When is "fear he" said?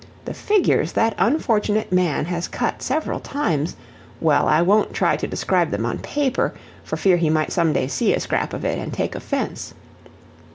6.97-7.29